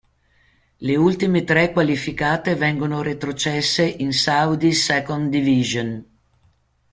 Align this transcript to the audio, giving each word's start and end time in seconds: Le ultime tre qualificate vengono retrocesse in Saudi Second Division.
Le 0.87 0.95
ultime 0.95 1.43
tre 1.43 1.71
qualificate 1.71 2.55
vengono 2.55 3.03
retrocesse 3.03 3.83
in 3.85 4.11
Saudi 4.13 4.71
Second 4.73 5.29
Division. 5.29 6.03